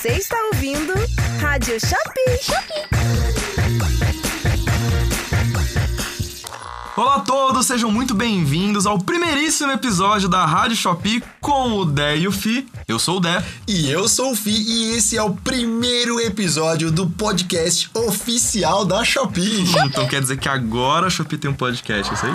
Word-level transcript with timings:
Você 0.00 0.14
está 0.14 0.36
ouvindo 0.52 0.94
Rádio 1.40 1.78
Shopee. 1.78 3.12
Olá 6.96 7.16
a 7.16 7.20
todos, 7.20 7.66
sejam 7.66 7.90
muito 7.90 8.14
bem-vindos 8.14 8.86
ao 8.86 8.98
primeiríssimo 8.98 9.70
episódio 9.72 10.28
da 10.28 10.44
Rádio 10.44 10.76
Shopee 10.76 11.22
com 11.40 11.72
o 11.72 11.84
Dé 11.84 12.16
e 12.16 12.26
o 12.26 12.32
Fi. 12.32 12.66
Eu 12.88 12.98
sou 12.98 13.18
o 13.18 13.20
Dé. 13.20 13.44
E 13.74 13.90
eu 13.90 14.06
sou 14.06 14.32
o 14.32 14.36
Fi 14.36 14.50
e 14.50 14.96
esse 14.96 15.16
é 15.16 15.22
o 15.22 15.30
primeiro 15.30 16.20
episódio 16.20 16.90
do 16.90 17.08
podcast 17.08 17.88
oficial 17.94 18.84
da 18.84 19.02
Shopee. 19.02 19.64
Então 19.86 20.06
quer 20.06 20.20
dizer 20.20 20.36
que 20.38 20.48
agora 20.48 21.06
a 21.06 21.10
Shopee 21.10 21.38
tem 21.38 21.50
um 21.50 21.54
podcast, 21.54 22.12
é 22.12 22.14
isso 22.14 22.26
aí? 22.26 22.32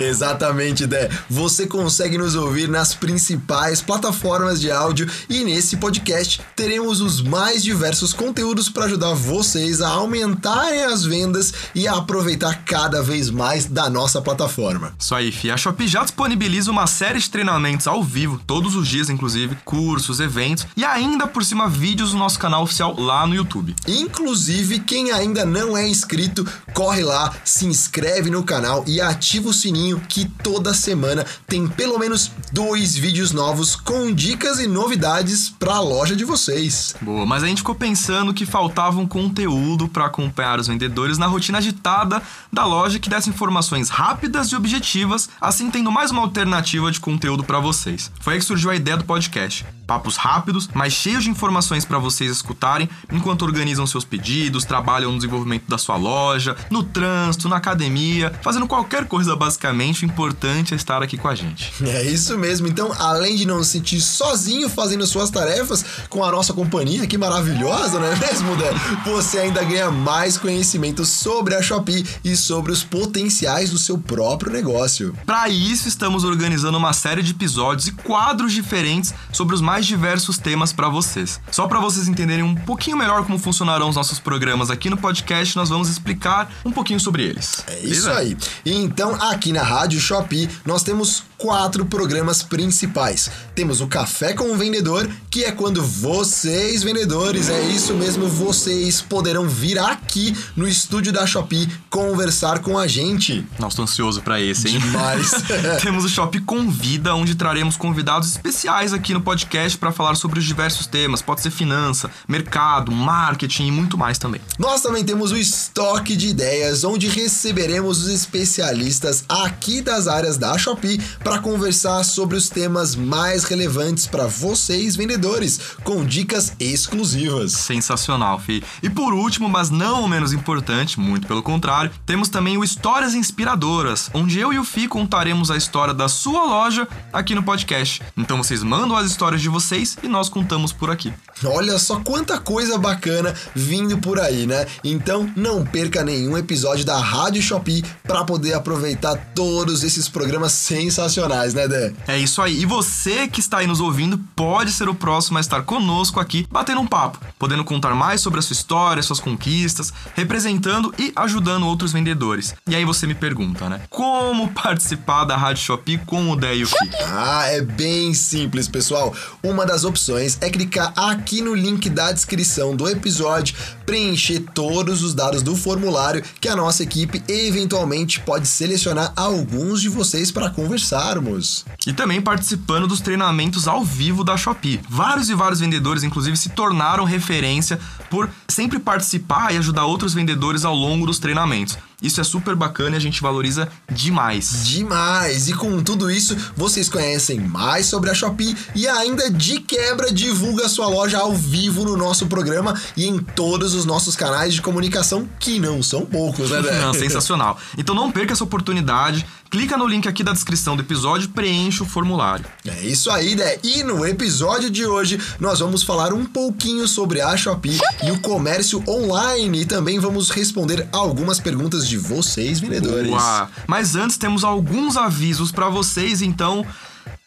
Exatamente, 0.08 0.86
Dé. 0.86 1.10
Você 1.28 1.66
consegue 1.66 2.16
nos 2.16 2.34
ouvir 2.34 2.68
nas 2.68 2.94
principais 2.94 3.82
plataformas 3.82 4.58
de 4.58 4.70
áudio 4.70 5.06
e 5.28 5.44
nesse 5.44 5.76
podcast 5.76 6.40
teremos 6.54 7.02
os 7.02 7.20
mais 7.20 7.62
diversos 7.62 8.14
conteúdos 8.14 8.70
para 8.70 8.86
ajudar 8.86 9.12
vocês 9.12 9.82
a 9.82 9.88
aumentarem 9.88 10.84
as 10.84 11.04
vendas 11.04 11.52
e 11.74 11.86
a 11.86 11.96
aproveitar 11.96 12.64
cada 12.64 13.02
vez 13.02 13.28
mais 13.28 13.66
da 13.66 13.90
nossa 13.90 14.22
plataforma. 14.22 14.94
Isso 14.98 15.14
aí, 15.14 15.30
Fi. 15.30 15.50
A 15.50 15.56
Shopee 15.56 15.86
já 15.86 16.02
disponibiliza 16.02 16.70
uma 16.70 16.86
série 16.86 17.18
de 17.18 17.28
treinamentos 17.28 17.86
ao 17.86 18.02
vivo, 18.02 18.40
todos 18.46 18.74
os 18.74 18.88
dias, 18.88 19.10
inclusive, 19.10 19.56
cursos, 19.64 20.18
eventos 20.18 20.45
e 20.76 20.84
ainda 20.84 21.26
por 21.26 21.44
cima 21.44 21.68
vídeos 21.68 22.12
no 22.12 22.18
nosso 22.18 22.38
canal 22.38 22.62
oficial 22.62 22.98
lá 22.98 23.26
no 23.26 23.34
YouTube. 23.34 23.74
Inclusive, 23.86 24.80
quem 24.80 25.10
ainda 25.12 25.44
não 25.44 25.76
é 25.76 25.88
inscrito, 25.88 26.46
corre 26.74 27.02
lá, 27.02 27.32
se 27.44 27.66
inscreve 27.66 28.30
no 28.30 28.42
canal 28.42 28.84
e 28.86 29.00
ativa 29.00 29.48
o 29.48 29.52
sininho 29.52 30.00
que 30.08 30.26
toda 30.42 30.74
semana 30.74 31.24
tem 31.46 31.66
pelo 31.66 31.98
menos 31.98 32.30
dois 32.52 32.96
vídeos 32.96 33.32
novos 33.32 33.76
com 33.76 34.12
dicas 34.12 34.60
e 34.60 34.66
novidades 34.66 35.50
para 35.50 35.74
a 35.74 35.80
loja 35.80 36.16
de 36.16 36.24
vocês. 36.24 36.94
Boa, 37.00 37.26
mas 37.26 37.42
a 37.42 37.46
gente 37.46 37.58
ficou 37.58 37.74
pensando 37.74 38.34
que 38.34 38.46
faltava 38.46 38.98
um 38.98 39.06
conteúdo 39.06 39.88
para 39.88 40.06
acompanhar 40.06 40.58
os 40.58 40.66
vendedores 40.66 41.18
na 41.18 41.26
rotina 41.26 41.58
agitada 41.58 42.22
da 42.52 42.64
loja 42.64 42.98
que 42.98 43.08
desse 43.08 43.30
informações 43.30 43.88
rápidas 43.88 44.48
e 44.48 44.56
objetivas, 44.56 45.28
assim 45.40 45.70
tendo 45.70 45.92
mais 45.92 46.10
uma 46.10 46.22
alternativa 46.22 46.90
de 46.90 47.00
conteúdo 47.00 47.44
para 47.44 47.60
vocês. 47.60 48.10
Foi 48.20 48.34
aí 48.34 48.38
que 48.38 48.44
surgiu 48.44 48.70
a 48.70 48.76
ideia 48.76 48.96
do 48.96 49.04
podcast. 49.04 49.64
Papos 49.86 50.16
rápidos, 50.16 50.68
mas 50.74 50.92
cheios 50.92 51.24
de 51.24 51.30
informações 51.30 51.84
para 51.84 51.98
vocês 51.98 52.30
escutarem 52.30 52.88
enquanto 53.12 53.42
organizam 53.42 53.86
seus 53.86 54.04
pedidos, 54.04 54.64
trabalham 54.64 55.12
no 55.12 55.18
desenvolvimento 55.18 55.64
da 55.68 55.78
sua 55.78 55.96
loja, 55.96 56.56
no 56.70 56.82
trânsito, 56.82 57.48
na 57.48 57.56
academia, 57.56 58.32
fazendo 58.42 58.66
qualquer 58.66 59.06
coisa 59.06 59.36
basicamente, 59.36 60.04
o 60.04 60.06
importante 60.06 60.74
é 60.74 60.76
estar 60.76 61.02
aqui 61.02 61.16
com 61.16 61.28
a 61.28 61.34
gente. 61.34 61.72
É 61.96 62.02
isso 62.02 62.36
mesmo. 62.36 62.66
Então, 62.66 62.92
além 62.98 63.36
de 63.36 63.46
não 63.46 63.62
se 63.62 63.70
sentir 63.70 64.00
sozinho 64.00 64.68
fazendo 64.68 65.06
suas 65.06 65.30
tarefas 65.30 65.84
com 66.08 66.24
a 66.24 66.30
nossa 66.30 66.52
companhia, 66.52 67.06
que 67.06 67.16
maravilhosa, 67.16 67.98
não 67.98 68.06
é 68.06 68.16
mesmo, 68.16 68.56
Dé? 68.56 68.70
Você 69.04 69.38
ainda 69.38 69.62
ganha 69.62 69.90
mais 69.90 70.36
conhecimento 70.36 71.04
sobre 71.04 71.54
a 71.54 71.62
Shopee 71.62 72.04
e 72.24 72.36
sobre 72.36 72.72
os 72.72 72.82
potenciais 72.82 73.70
do 73.70 73.78
seu 73.78 73.98
próprio 73.98 74.52
negócio. 74.52 75.14
Para 75.24 75.48
isso, 75.48 75.88
estamos 75.88 76.24
organizando 76.24 76.76
uma 76.76 76.92
série 76.92 77.22
de 77.22 77.32
episódios 77.32 77.88
e 77.88 77.92
quadros 77.92 78.52
diferentes 78.52 79.14
sobre 79.32 79.54
os 79.54 79.60
mais 79.60 79.75
diversos 79.84 80.38
temas 80.38 80.72
para 80.72 80.88
vocês. 80.88 81.40
Só 81.50 81.66
para 81.66 81.80
vocês 81.80 82.08
entenderem 82.08 82.44
um 82.44 82.54
pouquinho 82.54 82.96
melhor 82.96 83.24
como 83.26 83.38
funcionarão 83.38 83.88
os 83.88 83.96
nossos 83.96 84.18
programas 84.18 84.70
aqui 84.70 84.88
no 84.88 84.96
podcast, 84.96 85.56
nós 85.56 85.68
vamos 85.68 85.90
explicar 85.90 86.50
um 86.64 86.70
pouquinho 86.70 87.00
sobre 87.00 87.24
eles. 87.24 87.64
É 87.66 87.80
isso 87.80 88.08
aí. 88.08 88.36
E 88.64 88.72
então, 88.72 89.14
aqui 89.20 89.52
na 89.52 89.62
Rádio 89.62 90.00
Shopee, 90.00 90.48
nós 90.64 90.82
temos 90.82 91.24
quatro 91.36 91.84
programas 91.84 92.42
principais. 92.42 93.30
Temos 93.54 93.80
o 93.80 93.86
Café 93.86 94.32
com 94.32 94.52
o 94.52 94.56
Vendedor, 94.56 95.08
que 95.30 95.44
é 95.44 95.52
quando 95.52 95.82
vocês, 95.82 96.82
vendedores, 96.82 97.48
é 97.48 97.60
isso 97.62 97.94
mesmo, 97.94 98.28
vocês 98.28 99.00
poderão 99.00 99.48
vir 99.48 99.78
aqui 99.78 100.36
no 100.54 100.66
estúdio 100.66 101.12
da 101.12 101.26
Shopee 101.26 101.68
conversar 101.90 102.60
com 102.60 102.78
a 102.78 102.86
gente. 102.86 103.44
Nossa, 103.58 103.76
tô 103.76 103.82
ansioso 103.82 104.22
para 104.22 104.40
esse, 104.40 104.68
hein? 104.68 104.78
Demais. 104.78 105.30
Temos 105.82 106.04
o 106.04 106.08
Shop 106.08 106.38
Convida, 106.40 107.14
onde 107.14 107.34
traremos 107.34 107.76
convidados 107.76 108.30
especiais 108.30 108.92
aqui 108.92 109.12
no 109.12 109.20
podcast 109.20 109.65
para 109.74 109.90
falar 109.90 110.14
sobre 110.14 110.38
os 110.38 110.44
diversos 110.44 110.86
temas. 110.86 111.22
Pode 111.22 111.40
ser 111.40 111.50
finança, 111.50 112.10
mercado, 112.28 112.92
marketing 112.92 113.66
e 113.66 113.70
muito 113.72 113.96
mais 113.96 114.18
também. 114.18 114.40
Nós 114.58 114.82
também 114.82 115.04
temos 115.04 115.32
o 115.32 115.36
Estoque 115.36 116.14
de 116.14 116.28
Ideias, 116.28 116.84
onde 116.84 117.08
receberemos 117.08 118.02
os 118.02 118.08
especialistas 118.08 119.24
aqui 119.28 119.80
das 119.80 120.06
áreas 120.06 120.36
da 120.36 120.56
Shopee 120.58 121.00
para 121.24 121.38
conversar 121.38 122.04
sobre 122.04 122.36
os 122.36 122.48
temas 122.48 122.94
mais 122.94 123.44
relevantes 123.44 124.06
para 124.06 124.26
vocês, 124.26 124.96
vendedores, 124.96 125.58
com 125.82 126.04
dicas 126.04 126.52
exclusivas. 126.60 127.52
Sensacional, 127.52 128.38
Fi. 128.38 128.62
E 128.82 128.90
por 128.90 129.14
último, 129.14 129.48
mas 129.48 129.70
não 129.70 130.06
menos 130.06 130.32
importante, 130.32 131.00
muito 131.00 131.26
pelo 131.26 131.42
contrário, 131.42 131.90
temos 132.04 132.28
também 132.28 132.58
o 132.58 132.64
Histórias 132.64 133.14
Inspiradoras, 133.14 134.10
onde 134.12 134.38
eu 134.38 134.52
e 134.52 134.58
o 134.58 134.64
Fi 134.64 134.88
contaremos 134.88 135.50
a 135.50 135.56
história 135.56 135.94
da 135.94 136.08
sua 136.08 136.44
loja 136.44 136.86
aqui 137.12 137.34
no 137.34 137.42
podcast. 137.42 138.02
Então 138.16 138.36
vocês 138.38 138.62
mandam 138.62 138.96
as 138.96 139.06
histórias 139.06 139.40
de 139.40 139.48
vocês 139.56 139.96
e 140.02 140.08
nós 140.08 140.28
contamos 140.28 140.70
por 140.70 140.90
aqui. 140.90 141.12
Olha 141.44 141.78
só 141.78 142.00
quanta 142.00 142.38
coisa 142.38 142.78
bacana 142.78 143.34
vindo 143.54 143.96
por 143.98 144.20
aí, 144.20 144.46
né? 144.46 144.66
Então 144.84 145.30
não 145.34 145.64
perca 145.64 146.04
nenhum 146.04 146.36
episódio 146.36 146.84
da 146.84 146.98
Rádio 146.98 147.40
Shopee 147.40 147.82
para 148.02 148.24
poder 148.24 148.52
aproveitar 148.52 149.16
todos 149.34 149.82
esses 149.82 150.08
programas 150.08 150.52
sensacionais, 150.52 151.54
né, 151.54 151.66
Dé? 151.66 151.92
É 152.06 152.18
isso 152.18 152.42
aí. 152.42 152.60
E 152.60 152.66
você 152.66 153.28
que 153.28 153.40
está 153.40 153.58
aí 153.58 153.66
nos 153.66 153.80
ouvindo 153.80 154.18
pode 154.34 154.72
ser 154.72 154.88
o 154.88 154.94
próximo 154.94 155.38
a 155.38 155.40
estar 155.40 155.62
conosco 155.62 156.20
aqui, 156.20 156.46
batendo 156.50 156.80
um 156.80 156.86
papo, 156.86 157.18
podendo 157.38 157.64
contar 157.64 157.94
mais 157.94 158.20
sobre 158.20 158.38
a 158.38 158.42
sua 158.42 158.54
história, 158.54 159.02
suas 159.02 159.20
conquistas, 159.20 159.92
representando 160.14 160.94
e 160.98 161.12
ajudando 161.16 161.66
outros 161.66 161.92
vendedores. 161.92 162.54
E 162.68 162.74
aí 162.74 162.84
você 162.84 163.06
me 163.06 163.14
pergunta, 163.14 163.68
né? 163.68 163.80
Como 163.88 164.48
participar 164.52 165.24
da 165.24 165.36
Rádio 165.36 165.62
Shopee 165.62 165.98
com 165.98 166.30
o 166.30 166.36
Dé 166.36 166.56
e 166.56 166.62
o 166.62 166.66
Fi? 166.66 166.90
Ah, 167.06 167.44
é 167.46 167.62
bem 167.62 168.12
simples, 168.14 168.68
pessoal. 168.68 169.14
Uma 169.46 169.64
das 169.64 169.84
opções 169.84 170.36
é 170.40 170.50
clicar 170.50 170.92
aqui 170.96 171.40
no 171.40 171.54
link 171.54 171.88
da 171.88 172.10
descrição 172.10 172.74
do 172.74 172.88
episódio, 172.88 173.54
preencher 173.86 174.40
todos 174.52 175.04
os 175.04 175.14
dados 175.14 175.40
do 175.40 175.54
formulário 175.54 176.20
que 176.40 176.48
a 176.48 176.56
nossa 176.56 176.82
equipe 176.82 177.22
eventualmente 177.28 178.18
pode 178.18 178.48
selecionar 178.48 179.12
alguns 179.14 179.80
de 179.80 179.88
vocês 179.88 180.32
para 180.32 180.50
conversarmos. 180.50 181.64
E 181.86 181.92
também 181.92 182.20
participando 182.20 182.88
dos 182.88 183.00
treinamentos 183.00 183.68
ao 183.68 183.84
vivo 183.84 184.24
da 184.24 184.36
Shopee. 184.36 184.80
Vários 184.90 185.30
e 185.30 185.34
vários 185.34 185.60
vendedores, 185.60 186.02
inclusive, 186.02 186.36
se 186.36 186.48
tornaram 186.48 187.04
referência 187.04 187.78
por 188.10 188.28
sempre 188.48 188.80
participar 188.80 189.54
e 189.54 189.58
ajudar 189.58 189.84
outros 189.84 190.12
vendedores 190.12 190.64
ao 190.64 190.74
longo 190.74 191.06
dos 191.06 191.20
treinamentos. 191.20 191.78
Isso 192.00 192.20
é 192.20 192.24
super 192.24 192.54
bacana 192.54 192.96
e 192.96 192.98
a 192.98 193.00
gente 193.00 193.22
valoriza 193.22 193.68
demais. 193.90 194.66
Demais! 194.66 195.48
E 195.48 195.54
com 195.54 195.82
tudo 195.82 196.10
isso, 196.10 196.36
vocês 196.54 196.88
conhecem 196.88 197.40
mais 197.40 197.86
sobre 197.86 198.10
a 198.10 198.14
Shopee 198.14 198.56
e 198.74 198.86
ainda 198.86 199.30
de 199.30 199.60
quebra 199.60 200.12
divulga 200.12 200.68
sua 200.68 200.88
loja 200.88 201.18
ao 201.18 201.34
vivo 201.34 201.84
no 201.84 201.96
nosso 201.96 202.26
programa 202.26 202.78
e 202.96 203.06
em 203.06 203.18
todos 203.18 203.74
os 203.74 203.84
nossos 203.84 204.14
canais 204.14 204.52
de 204.54 204.60
comunicação, 204.60 205.28
que 205.40 205.58
não 205.58 205.82
são 205.82 206.04
poucos, 206.04 206.50
né, 206.50 206.60
Dé? 206.62 206.80
Não, 206.80 206.92
sensacional. 206.92 207.58
Então 207.78 207.94
não 207.94 208.12
perca 208.12 208.32
essa 208.32 208.44
oportunidade. 208.44 209.24
Clica 209.50 209.76
no 209.76 209.86
link 209.86 210.08
aqui 210.08 210.22
da 210.24 210.32
descrição 210.32 210.76
do 210.76 210.82
episódio 210.82 211.26
e 211.26 211.28
preencha 211.28 211.82
o 211.82 211.86
formulário. 211.86 212.44
É 212.66 212.82
isso 212.82 213.10
aí, 213.10 213.34
Dé. 213.34 213.58
E 213.62 213.82
no 213.82 214.04
episódio 214.04 214.68
de 214.70 214.84
hoje, 214.84 215.20
nós 215.38 215.60
vamos 215.60 215.82
falar 215.82 216.12
um 216.12 216.24
pouquinho 216.24 216.86
sobre 216.88 217.20
a 217.20 217.36
Shopee 217.36 217.78
e 218.02 218.10
o 218.10 218.20
comércio 218.20 218.82
online 218.88 219.62
e 219.62 219.64
também 219.64 219.98
vamos 219.98 220.30
responder 220.30 220.88
algumas 220.92 221.38
perguntas 221.38 221.86
de 221.86 221.96
vocês, 221.96 222.60
vendedores. 222.60 223.08
Boa. 223.08 223.50
Mas 223.66 223.94
antes 223.94 224.16
temos 224.16 224.44
alguns 224.44 224.96
avisos 224.96 225.52
para 225.52 225.68
vocês, 225.68 226.22
então 226.22 226.66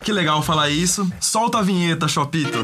que 0.03 0.11
legal 0.11 0.41
falar 0.41 0.69
isso. 0.69 1.09
Solta 1.19 1.59
a 1.59 1.61
vinheta, 1.61 2.07
Shopito. 2.07 2.63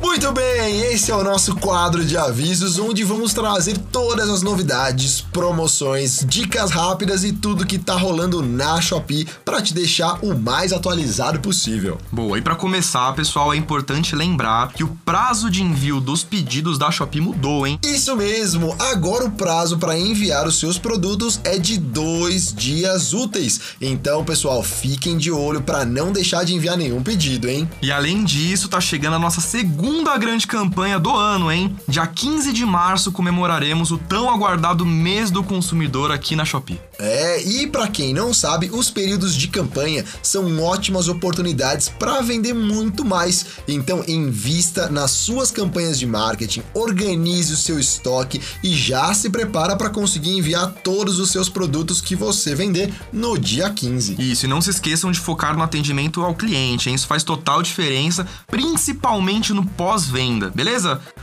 Muito 0.00 0.32
bem, 0.32 0.81
esse 0.92 1.10
é 1.10 1.16
o 1.16 1.24
nosso 1.24 1.56
quadro 1.56 2.04
de 2.04 2.18
avisos, 2.18 2.78
onde 2.78 3.02
vamos 3.02 3.32
trazer 3.32 3.78
todas 3.78 4.28
as 4.28 4.42
novidades, 4.42 5.22
promoções, 5.22 6.22
dicas 6.28 6.70
rápidas 6.70 7.24
e 7.24 7.32
tudo 7.32 7.64
que 7.64 7.78
tá 7.78 7.94
rolando 7.94 8.42
na 8.42 8.78
Shopee 8.78 9.26
para 9.42 9.62
te 9.62 9.72
deixar 9.72 10.22
o 10.22 10.38
mais 10.38 10.70
atualizado 10.70 11.40
possível. 11.40 11.96
Boa, 12.12 12.36
e 12.36 12.42
para 12.42 12.54
começar, 12.54 13.10
pessoal, 13.14 13.54
é 13.54 13.56
importante 13.56 14.14
lembrar 14.14 14.70
que 14.70 14.84
o 14.84 14.88
prazo 15.02 15.50
de 15.50 15.62
envio 15.62 15.98
dos 15.98 16.22
pedidos 16.22 16.76
da 16.76 16.90
Shopee 16.90 17.22
mudou, 17.22 17.66
hein? 17.66 17.78
Isso 17.82 18.14
mesmo, 18.14 18.76
agora 18.78 19.24
o 19.24 19.30
prazo 19.30 19.78
para 19.78 19.98
enviar 19.98 20.46
os 20.46 20.58
seus 20.58 20.76
produtos 20.76 21.40
é 21.42 21.56
de 21.56 21.78
dois 21.78 22.52
dias 22.52 23.14
úteis. 23.14 23.58
Então, 23.80 24.22
pessoal, 24.26 24.62
fiquem 24.62 25.16
de 25.16 25.32
olho 25.32 25.62
para 25.62 25.86
não 25.86 26.12
deixar 26.12 26.44
de 26.44 26.54
enviar 26.54 26.76
nenhum 26.76 27.02
pedido, 27.02 27.48
hein? 27.48 27.66
E 27.80 27.90
além 27.90 28.22
disso, 28.24 28.68
tá 28.68 28.78
chegando 28.78 29.16
a 29.16 29.18
nossa 29.18 29.40
segunda 29.40 30.18
grande 30.18 30.46
campanha 30.46 30.81
do 30.98 31.14
ano, 31.16 31.50
hein? 31.50 31.76
Dia 31.86 32.06
15 32.06 32.52
de 32.52 32.66
março 32.66 33.12
comemoraremos 33.12 33.92
o 33.92 33.98
tão 33.98 34.28
aguardado 34.28 34.84
mês 34.84 35.30
do 35.30 35.42
consumidor 35.42 36.10
aqui 36.10 36.34
na 36.34 36.44
Shopee. 36.44 36.80
É, 36.98 37.42
e 37.42 37.66
para 37.66 37.88
quem 37.88 38.12
não 38.12 38.34
sabe, 38.34 38.70
os 38.72 38.90
períodos 38.90 39.34
de 39.34 39.48
campanha 39.48 40.04
são 40.22 40.60
ótimas 40.60 41.08
oportunidades 41.08 41.88
para 41.88 42.20
vender 42.20 42.52
muito 42.52 43.04
mais. 43.04 43.46
Então, 43.68 44.04
invista 44.08 44.88
nas 44.88 45.12
suas 45.12 45.50
campanhas 45.50 45.98
de 45.98 46.06
marketing, 46.06 46.62
organize 46.74 47.52
o 47.52 47.56
seu 47.56 47.78
estoque 47.78 48.40
e 48.62 48.74
já 48.74 49.14
se 49.14 49.30
prepara 49.30 49.76
para 49.76 49.90
conseguir 49.90 50.30
enviar 50.30 50.72
todos 50.82 51.18
os 51.18 51.30
seus 51.30 51.48
produtos 51.48 52.00
que 52.00 52.16
você 52.16 52.54
vender 52.54 52.92
no 53.12 53.38
dia 53.38 53.70
15. 53.70 54.16
Isso, 54.18 54.46
e 54.46 54.48
não 54.48 54.60
se 54.60 54.70
esqueçam 54.70 55.12
de 55.12 55.20
focar 55.20 55.56
no 55.56 55.62
atendimento 55.62 56.22
ao 56.22 56.34
cliente, 56.34 56.88
hein? 56.88 56.94
Isso 56.94 57.06
faz 57.06 57.22
total 57.22 57.62
diferença, 57.62 58.26
principalmente 58.48 59.52
no 59.52 59.64
pós-venda, 59.64 60.50
beleza? 60.54 60.71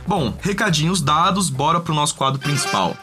Bom, 0.06 0.32
recadinhos 0.40 1.00
dados, 1.00 1.50
bora 1.50 1.80
pro 1.80 1.94
nosso 1.94 2.14
quadro 2.14 2.38
principal. 2.40 2.96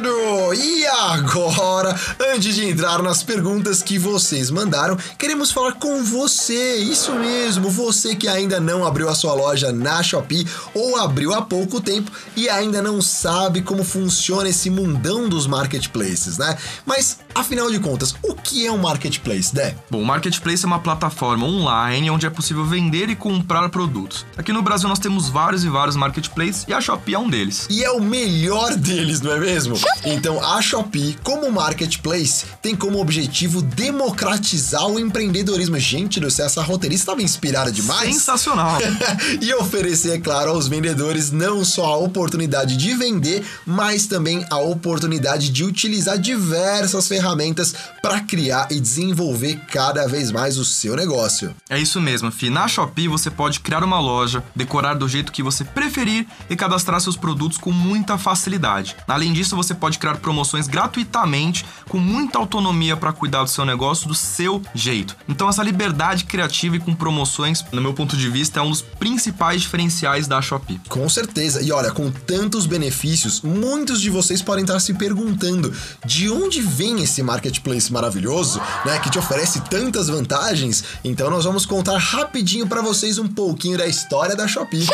E 0.00 0.86
agora, 0.86 1.98
antes 2.32 2.54
de 2.54 2.64
entrar 2.64 3.02
nas 3.02 3.24
perguntas 3.24 3.82
que 3.82 3.98
vocês 3.98 4.48
mandaram, 4.48 4.96
queremos 5.18 5.50
falar 5.50 5.72
com 5.72 6.04
você. 6.04 6.76
Isso 6.76 7.12
mesmo, 7.14 7.68
você 7.68 8.14
que 8.14 8.28
ainda 8.28 8.60
não 8.60 8.86
abriu 8.86 9.08
a 9.08 9.14
sua 9.14 9.34
loja 9.34 9.72
na 9.72 10.00
Shopee 10.00 10.46
ou 10.72 10.96
abriu 10.96 11.34
há 11.34 11.42
pouco 11.42 11.80
tempo 11.80 12.12
e 12.36 12.48
ainda 12.48 12.80
não 12.80 13.02
sabe 13.02 13.60
como 13.60 13.82
funciona 13.82 14.48
esse 14.48 14.70
mundão 14.70 15.28
dos 15.28 15.48
marketplaces, 15.48 16.38
né? 16.38 16.56
Mas 16.86 17.18
afinal 17.34 17.68
de 17.68 17.80
contas, 17.80 18.14
o 18.22 18.36
que 18.36 18.66
é 18.66 18.70
um 18.70 18.78
marketplace, 18.78 19.52
Dé? 19.52 19.74
Bom, 19.90 20.02
o 20.02 20.06
marketplace 20.06 20.64
é 20.64 20.66
uma 20.66 20.78
plataforma 20.78 21.44
online 21.44 22.08
onde 22.08 22.24
é 22.24 22.30
possível 22.30 22.64
vender 22.64 23.10
e 23.10 23.16
comprar 23.16 23.68
produtos. 23.68 24.24
Aqui 24.36 24.52
no 24.52 24.62
Brasil 24.62 24.88
nós 24.88 25.00
temos 25.00 25.28
vários 25.28 25.64
e 25.64 25.68
vários 25.68 25.96
marketplaces 25.96 26.64
e 26.68 26.72
a 26.72 26.80
Shopee 26.80 27.14
é 27.14 27.18
um 27.18 27.28
deles. 27.28 27.66
E 27.68 27.82
é 27.82 27.90
o 27.90 28.00
melhor 28.00 28.76
deles, 28.76 29.20
não 29.20 29.32
é 29.32 29.40
mesmo? 29.40 29.76
Então 30.04 30.42
a 30.42 30.60
Shopee, 30.62 31.16
como 31.22 31.50
marketplace, 31.50 32.46
tem 32.62 32.74
como 32.74 33.00
objetivo 33.00 33.60
democratizar 33.60 34.86
o 34.86 34.98
empreendedorismo. 34.98 35.78
Gente 35.78 36.20
do 36.20 36.30
céu, 36.30 36.46
essa 36.46 36.62
roteirista 36.62 37.04
estava 37.04 37.22
inspirada 37.22 37.70
demais. 37.70 38.14
Sensacional! 38.14 38.78
e 39.40 39.52
oferecer, 39.54 40.16
é 40.16 40.18
claro, 40.18 40.50
aos 40.50 40.68
vendedores 40.68 41.30
não 41.30 41.64
só 41.64 41.86
a 41.86 41.96
oportunidade 41.96 42.76
de 42.76 42.94
vender, 42.94 43.44
mas 43.66 44.06
também 44.06 44.44
a 44.50 44.58
oportunidade 44.58 45.50
de 45.50 45.64
utilizar 45.64 46.18
diversas 46.18 47.08
ferramentas 47.08 47.74
para 48.02 48.20
criar 48.20 48.68
e 48.70 48.80
desenvolver 48.80 49.60
cada 49.70 50.06
vez 50.06 50.30
mais 50.30 50.56
o 50.58 50.64
seu 50.64 50.96
negócio. 50.96 51.54
É 51.68 51.78
isso 51.78 52.00
mesmo, 52.00 52.30
Fi. 52.30 52.50
Na 52.50 52.68
Shopee 52.68 53.08
você 53.08 53.30
pode 53.30 53.60
criar 53.60 53.84
uma 53.84 54.00
loja, 54.00 54.42
decorar 54.54 54.94
do 54.94 55.08
jeito 55.08 55.32
que 55.32 55.42
você 55.42 55.64
preferir 55.64 56.26
e 56.48 56.56
cadastrar 56.56 57.00
seus 57.00 57.16
produtos 57.16 57.58
com 57.58 57.72
muita 57.72 58.18
facilidade. 58.18 58.96
Além 59.06 59.32
disso, 59.32 59.56
você 59.56 59.74
pode 59.78 59.98
criar 59.98 60.16
promoções 60.18 60.66
gratuitamente, 60.66 61.64
com 61.88 61.98
muita 61.98 62.38
autonomia 62.38 62.96
para 62.96 63.12
cuidar 63.12 63.44
do 63.44 63.50
seu 63.50 63.64
negócio 63.64 64.08
do 64.08 64.14
seu 64.14 64.62
jeito. 64.74 65.16
Então, 65.28 65.48
essa 65.48 65.62
liberdade 65.62 66.24
criativa 66.24 66.76
e 66.76 66.80
com 66.80 66.94
promoções, 66.94 67.64
no 67.72 67.80
meu 67.80 67.94
ponto 67.94 68.16
de 68.16 68.28
vista, 68.28 68.60
é 68.60 68.62
um 68.62 68.70
dos 68.70 68.82
principais 68.82 69.62
diferenciais 69.62 70.26
da 70.26 70.42
Shopee. 70.42 70.80
Com 70.88 71.08
certeza. 71.08 71.62
E 71.62 71.72
olha, 71.72 71.90
com 71.90 72.10
tantos 72.10 72.66
benefícios, 72.66 73.40
muitos 73.40 74.00
de 74.00 74.10
vocês 74.10 74.42
podem 74.42 74.64
estar 74.64 74.80
se 74.80 74.94
perguntando 74.94 75.72
de 76.04 76.30
onde 76.30 76.60
vem 76.60 77.02
esse 77.02 77.22
marketplace 77.22 77.92
maravilhoso, 77.92 78.60
né, 78.84 78.98
que 78.98 79.10
te 79.10 79.18
oferece 79.18 79.60
tantas 79.62 80.08
vantagens. 80.08 80.84
Então, 81.04 81.30
nós 81.30 81.44
vamos 81.44 81.64
contar 81.64 81.98
rapidinho 81.98 82.66
para 82.66 82.82
vocês 82.82 83.18
um 83.18 83.28
pouquinho 83.28 83.78
da 83.78 83.86
história 83.86 84.36
da 84.36 84.46
Shopee. 84.46 84.86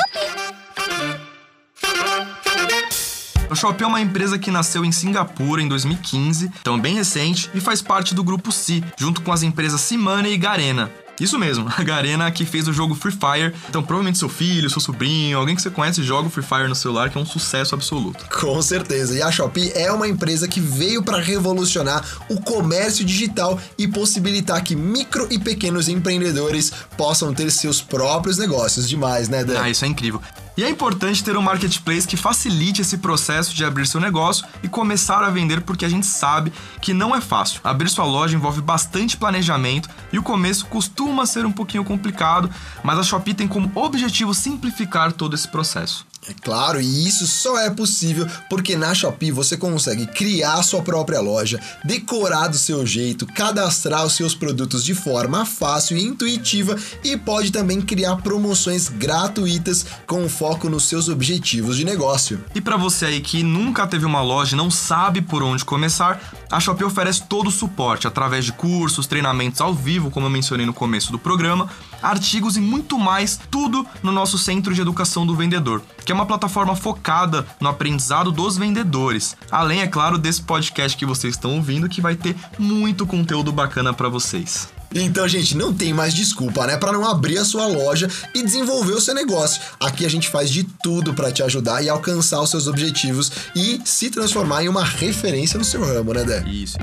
A 3.54 3.56
Shopee 3.56 3.84
é 3.84 3.86
uma 3.86 4.00
empresa 4.00 4.36
que 4.36 4.50
nasceu 4.50 4.84
em 4.84 4.90
Singapura 4.90 5.62
em 5.62 5.68
2015, 5.68 6.50
então 6.60 6.76
bem 6.76 6.96
recente, 6.96 7.48
e 7.54 7.60
faz 7.60 7.80
parte 7.80 8.12
do 8.12 8.24
grupo 8.24 8.50
C, 8.50 8.82
junto 8.98 9.22
com 9.22 9.30
as 9.30 9.44
empresas 9.44 9.80
Simane 9.80 10.30
e 10.30 10.36
Garena. 10.36 10.90
Isso 11.20 11.38
mesmo, 11.38 11.68
a 11.78 11.80
Garena 11.84 12.28
que 12.32 12.44
fez 12.44 12.66
o 12.66 12.72
jogo 12.72 12.96
Free 12.96 13.12
Fire. 13.12 13.54
Então, 13.68 13.80
provavelmente 13.80 14.18
seu 14.18 14.28
filho, 14.28 14.68
seu 14.68 14.80
sobrinho, 14.80 15.38
alguém 15.38 15.54
que 15.54 15.62
você 15.62 15.70
conhece 15.70 16.02
joga 16.02 16.26
o 16.26 16.30
Free 16.32 16.42
Fire 16.42 16.66
no 16.66 16.74
celular, 16.74 17.10
que 17.10 17.16
é 17.16 17.20
um 17.20 17.24
sucesso 17.24 17.76
absoluto. 17.76 18.26
Com 18.28 18.60
certeza. 18.60 19.14
E 19.14 19.22
a 19.22 19.30
Shopee 19.30 19.70
é 19.76 19.92
uma 19.92 20.08
empresa 20.08 20.48
que 20.48 20.58
veio 20.58 21.00
para 21.04 21.20
revolucionar 21.20 22.04
o 22.28 22.40
comércio 22.40 23.04
digital 23.04 23.56
e 23.78 23.86
possibilitar 23.86 24.64
que 24.64 24.74
micro 24.74 25.28
e 25.30 25.38
pequenos 25.38 25.88
empreendedores 25.88 26.72
possam 26.96 27.32
ter 27.32 27.48
seus 27.52 27.80
próprios 27.80 28.36
negócios. 28.36 28.88
Demais, 28.88 29.28
né, 29.28 29.44
Dan? 29.44 29.62
Ah, 29.62 29.70
isso 29.70 29.84
é 29.84 29.88
incrível. 29.88 30.20
E 30.56 30.62
é 30.62 30.70
importante 30.70 31.24
ter 31.24 31.36
um 31.36 31.42
marketplace 31.42 32.06
que 32.06 32.16
facilite 32.16 32.80
esse 32.80 32.98
processo 32.98 33.52
de 33.52 33.64
abrir 33.64 33.88
seu 33.88 34.00
negócio 34.00 34.46
e 34.62 34.68
começar 34.68 35.24
a 35.24 35.30
vender, 35.30 35.62
porque 35.62 35.84
a 35.84 35.88
gente 35.88 36.06
sabe 36.06 36.52
que 36.80 36.94
não 36.94 37.14
é 37.14 37.20
fácil. 37.20 37.60
Abrir 37.64 37.88
sua 37.88 38.04
loja 38.04 38.36
envolve 38.36 38.60
bastante 38.60 39.16
planejamento 39.16 39.88
e 40.12 40.18
o 40.18 40.22
começo 40.22 40.66
costuma 40.66 41.26
ser 41.26 41.44
um 41.44 41.50
pouquinho 41.50 41.82
complicado, 41.84 42.48
mas 42.84 42.98
a 42.98 43.02
Shopee 43.02 43.34
tem 43.34 43.48
como 43.48 43.72
objetivo 43.74 44.32
simplificar 44.32 45.12
todo 45.12 45.34
esse 45.34 45.48
processo. 45.48 46.06
É 46.26 46.32
claro, 46.32 46.80
e 46.80 47.06
isso 47.06 47.26
só 47.26 47.58
é 47.58 47.68
possível 47.68 48.26
porque 48.48 48.76
na 48.76 48.94
Shopee 48.94 49.30
você 49.30 49.56
consegue 49.56 50.06
criar 50.06 50.62
sua 50.62 50.80
própria 50.82 51.20
loja, 51.20 51.60
decorar 51.84 52.48
do 52.48 52.56
seu 52.56 52.86
jeito, 52.86 53.26
cadastrar 53.26 54.04
os 54.06 54.14
seus 54.14 54.34
produtos 54.34 54.82
de 54.84 54.94
forma 54.94 55.44
fácil 55.44 55.98
e 55.98 56.02
intuitiva 56.02 56.76
e 57.02 57.16
pode 57.16 57.52
também 57.52 57.80
criar 57.80 58.16
promoções 58.16 58.88
gratuitas 58.88 59.84
com 60.06 60.26
foco 60.28 60.70
nos 60.70 60.84
seus 60.84 61.08
objetivos 61.08 61.76
de 61.76 61.84
negócio. 61.84 62.42
E 62.54 62.60
para 62.60 62.76
você 62.78 63.06
aí 63.06 63.20
que 63.20 63.42
nunca 63.42 63.86
teve 63.86 64.06
uma 64.06 64.22
loja 64.22 64.54
e 64.54 64.58
não 64.58 64.70
sabe 64.70 65.20
por 65.20 65.42
onde 65.42 65.64
começar, 65.64 66.20
a 66.50 66.58
Shopee 66.58 66.84
oferece 66.84 67.24
todo 67.24 67.48
o 67.48 67.52
suporte 67.52 68.06
através 68.06 68.46
de 68.46 68.52
cursos, 68.52 69.06
treinamentos 69.06 69.60
ao 69.60 69.74
vivo, 69.74 70.10
como 70.10 70.26
eu 70.26 70.30
mencionei 70.30 70.64
no 70.64 70.72
começo 70.72 71.12
do 71.12 71.18
programa, 71.18 71.68
artigos 72.04 72.56
e 72.56 72.60
muito 72.60 72.98
mais, 72.98 73.40
tudo 73.50 73.86
no 74.02 74.12
nosso 74.12 74.38
Centro 74.38 74.74
de 74.74 74.80
Educação 74.80 75.26
do 75.26 75.34
Vendedor, 75.34 75.82
que 76.04 76.12
é 76.12 76.14
uma 76.14 76.26
plataforma 76.26 76.76
focada 76.76 77.46
no 77.58 77.68
aprendizado 77.68 78.30
dos 78.30 78.56
vendedores. 78.56 79.36
Além, 79.50 79.80
é 79.80 79.86
claro, 79.86 80.18
desse 80.18 80.42
podcast 80.42 80.96
que 80.96 81.06
vocês 81.06 81.34
estão 81.34 81.56
ouvindo, 81.56 81.88
que 81.88 82.00
vai 82.00 82.14
ter 82.14 82.36
muito 82.58 83.06
conteúdo 83.06 83.50
bacana 83.50 83.92
para 83.92 84.08
vocês. 84.08 84.68
Então, 84.94 85.26
gente, 85.26 85.56
não 85.56 85.74
tem 85.74 85.92
mais 85.92 86.14
desculpa, 86.14 86.66
né, 86.66 86.76
para 86.76 86.92
não 86.92 87.04
abrir 87.04 87.38
a 87.38 87.44
sua 87.44 87.66
loja 87.66 88.08
e 88.32 88.42
desenvolver 88.42 88.92
o 88.92 89.00
seu 89.00 89.14
negócio. 89.14 89.60
Aqui 89.80 90.06
a 90.06 90.08
gente 90.08 90.28
faz 90.28 90.48
de 90.50 90.62
tudo 90.62 91.12
para 91.12 91.32
te 91.32 91.42
ajudar 91.42 91.82
e 91.82 91.88
alcançar 91.88 92.40
os 92.40 92.50
seus 92.50 92.68
objetivos 92.68 93.32
e 93.56 93.80
se 93.84 94.08
transformar 94.08 94.62
em 94.62 94.68
uma 94.68 94.84
referência 94.84 95.58
no 95.58 95.64
seu 95.64 95.84
ramo, 95.84 96.12
né, 96.12 96.22
Dé? 96.22 96.44
Isso. 96.48 96.78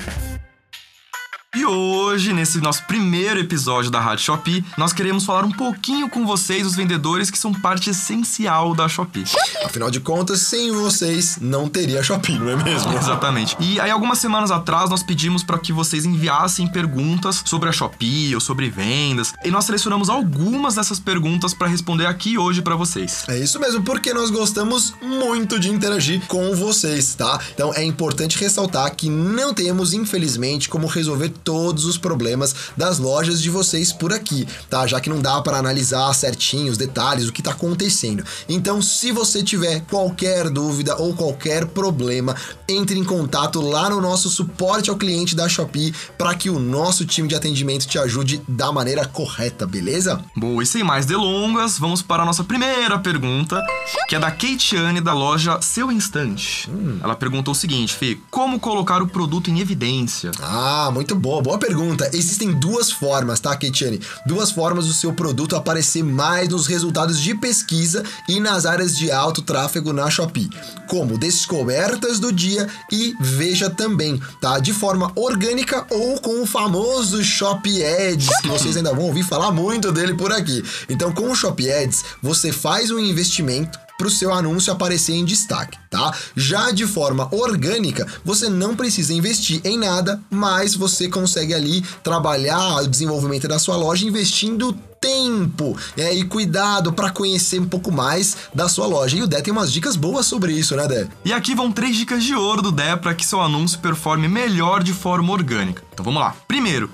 E 1.53 1.65
hoje, 1.65 2.31
nesse 2.31 2.59
nosso 2.59 2.81
primeiro 2.85 3.37
episódio 3.37 3.91
da 3.91 3.99
Rádio 3.99 4.23
Shopee, 4.23 4.63
nós 4.77 4.93
queremos 4.93 5.25
falar 5.25 5.43
um 5.43 5.51
pouquinho 5.51 6.07
com 6.07 6.25
vocês, 6.25 6.65
os 6.65 6.77
vendedores 6.77 7.29
que 7.29 7.37
são 7.37 7.53
parte 7.53 7.89
essencial 7.89 8.73
da 8.73 8.87
Shopee. 8.87 9.25
Afinal 9.65 9.91
de 9.91 9.99
contas, 9.99 10.43
sem 10.43 10.71
vocês 10.71 11.39
não 11.41 11.67
teria 11.67 12.01
Shopee, 12.01 12.39
não 12.39 12.51
é 12.51 12.55
mesmo? 12.55 12.93
Exatamente. 12.97 13.57
E 13.59 13.81
aí, 13.81 13.91
algumas 13.91 14.19
semanas 14.19 14.49
atrás, 14.49 14.89
nós 14.89 15.03
pedimos 15.03 15.43
para 15.43 15.59
que 15.59 15.73
vocês 15.73 16.05
enviassem 16.05 16.67
perguntas 16.67 17.43
sobre 17.45 17.67
a 17.67 17.73
Shopee 17.73 18.33
ou 18.33 18.39
sobre 18.39 18.69
vendas, 18.69 19.33
e 19.43 19.51
nós 19.51 19.65
selecionamos 19.65 20.09
algumas 20.09 20.75
dessas 20.75 21.01
perguntas 21.01 21.53
para 21.53 21.67
responder 21.67 22.05
aqui 22.05 22.37
hoje 22.37 22.61
para 22.61 22.77
vocês. 22.77 23.25
É 23.27 23.37
isso 23.37 23.59
mesmo, 23.59 23.83
porque 23.83 24.13
nós 24.13 24.29
gostamos 24.29 24.93
muito 25.01 25.59
de 25.59 25.69
interagir 25.69 26.25
com 26.27 26.55
vocês, 26.55 27.13
tá? 27.13 27.37
Então 27.53 27.73
é 27.73 27.83
importante 27.83 28.39
ressaltar 28.39 28.95
que 28.95 29.09
não 29.09 29.53
temos, 29.53 29.91
infelizmente, 29.93 30.69
como 30.69 30.87
resolver 30.87 31.33
todos 31.43 31.85
os 31.85 31.97
problemas 31.97 32.55
das 32.75 32.99
lojas 32.99 33.41
de 33.41 33.49
vocês 33.49 33.91
por 33.91 34.13
aqui, 34.13 34.47
tá? 34.69 34.85
Já 34.87 34.99
que 34.99 35.09
não 35.09 35.21
dá 35.21 35.41
para 35.41 35.57
analisar 35.57 36.13
certinho 36.13 36.71
os 36.71 36.77
detalhes, 36.77 37.27
o 37.27 37.31
que 37.31 37.41
tá 37.41 37.51
acontecendo. 37.51 38.23
Então, 38.47 38.81
se 38.81 39.11
você 39.11 39.43
tiver 39.43 39.81
qualquer 39.81 40.49
dúvida 40.49 40.95
ou 40.97 41.13
qualquer 41.13 41.65
problema, 41.67 42.35
entre 42.67 42.97
em 42.97 43.03
contato 43.03 43.61
lá 43.61 43.89
no 43.89 44.01
nosso 44.01 44.29
suporte 44.29 44.89
ao 44.89 44.95
cliente 44.95 45.35
da 45.35 45.47
Shopee 45.47 45.93
para 46.17 46.35
que 46.35 46.49
o 46.49 46.59
nosso 46.59 47.05
time 47.05 47.27
de 47.27 47.35
atendimento 47.35 47.87
te 47.87 47.97
ajude 47.97 48.41
da 48.47 48.71
maneira 48.71 49.05
correta, 49.05 49.65
beleza? 49.65 50.21
Boa, 50.35 50.63
e 50.63 50.65
sem 50.65 50.83
mais 50.83 51.05
delongas, 51.05 51.77
vamos 51.77 52.01
para 52.01 52.23
a 52.23 52.25
nossa 52.25 52.43
primeira 52.43 52.99
pergunta, 52.99 53.61
que 54.07 54.15
é 54.15 54.19
da 54.19 54.31
Keitiane 54.31 55.01
da 55.01 55.13
loja 55.13 55.61
Seu 55.61 55.91
Instante. 55.91 56.69
Ela 57.03 57.15
perguntou 57.15 57.53
o 57.53 57.55
seguinte, 57.55 57.93
Fê, 57.93 58.17
como 58.29 58.59
colocar 58.59 59.01
o 59.01 59.07
produto 59.07 59.49
em 59.49 59.59
evidência? 59.59 60.31
Ah, 60.41 60.89
muito 60.91 61.15
boa, 61.15 61.30
Boa, 61.31 61.41
boa 61.41 61.57
pergunta. 61.57 62.09
Existem 62.11 62.51
duas 62.51 62.91
formas, 62.91 63.39
tá, 63.39 63.55
Keitiane? 63.55 64.01
Duas 64.25 64.51
formas 64.51 64.87
do 64.87 64.91
seu 64.91 65.13
produto 65.13 65.55
aparecer 65.55 66.03
mais 66.03 66.49
nos 66.49 66.67
resultados 66.67 67.21
de 67.21 67.33
pesquisa 67.33 68.03
e 68.27 68.37
nas 68.37 68.65
áreas 68.65 68.97
de 68.97 69.09
alto 69.09 69.41
tráfego 69.41 69.93
na 69.93 70.09
Shopee, 70.09 70.49
como 70.89 71.17
descobertas 71.17 72.19
do 72.19 72.33
dia 72.33 72.67
e 72.91 73.15
veja 73.21 73.69
também, 73.69 74.21
tá? 74.41 74.59
De 74.59 74.73
forma 74.73 75.09
orgânica 75.15 75.87
ou 75.89 76.19
com 76.19 76.43
o 76.43 76.45
famoso 76.45 77.23
Shopee 77.23 77.81
Ads, 77.81 78.41
que 78.41 78.49
vocês 78.49 78.75
ainda 78.75 78.93
vão 78.93 79.05
ouvir 79.05 79.23
falar 79.23 79.53
muito 79.53 79.89
dele 79.89 80.13
por 80.13 80.33
aqui. 80.33 80.61
Então, 80.89 81.13
com 81.13 81.31
o 81.31 81.35
Shopee 81.35 81.71
Ads, 81.71 82.03
você 82.21 82.51
faz 82.51 82.91
um 82.91 82.99
investimento 82.99 83.79
para 84.01 84.07
o 84.07 84.11
seu 84.11 84.33
anúncio 84.33 84.73
aparecer 84.73 85.13
em 85.13 85.23
destaque, 85.23 85.77
tá? 85.87 86.11
Já 86.35 86.71
de 86.71 86.87
forma 86.87 87.29
orgânica, 87.31 88.07
você 88.25 88.49
não 88.49 88.75
precisa 88.75 89.13
investir 89.13 89.61
em 89.63 89.77
nada, 89.77 90.19
mas 90.27 90.73
você 90.73 91.07
consegue 91.07 91.53
ali 91.53 91.83
trabalhar 92.03 92.77
o 92.77 92.87
desenvolvimento 92.87 93.47
da 93.47 93.59
sua 93.59 93.77
loja 93.77 94.03
investindo 94.03 94.75
tempo 94.99 95.77
é, 95.95 96.13
e 96.15 96.23
cuidado 96.23 96.93
para 96.93 97.11
conhecer 97.11 97.59
um 97.59 97.67
pouco 97.67 97.91
mais 97.91 98.37
da 98.55 98.67
sua 98.67 98.87
loja. 98.87 99.17
E 99.17 99.21
o 99.21 99.27
Dé 99.27 99.39
tem 99.39 99.51
umas 99.51 99.71
dicas 99.71 99.95
boas 99.95 100.25
sobre 100.25 100.51
isso, 100.53 100.75
né, 100.75 100.87
Dé? 100.87 101.07
E 101.23 101.31
aqui 101.31 101.53
vão 101.53 101.71
três 101.71 101.95
dicas 101.95 102.23
de 102.23 102.33
ouro 102.33 102.63
do 102.63 102.71
Dé 102.71 102.95
para 102.95 103.13
que 103.13 103.25
seu 103.25 103.39
anúncio 103.39 103.77
performe 103.79 104.27
melhor 104.27 104.81
de 104.81 104.93
forma 104.93 105.31
orgânica. 105.31 105.83
Então 105.93 106.03
vamos 106.03 106.21
lá. 106.21 106.35
Primeiro, 106.47 106.89